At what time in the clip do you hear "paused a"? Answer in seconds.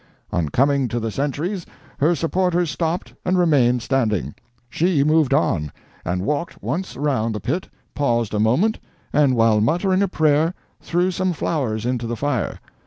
7.93-8.39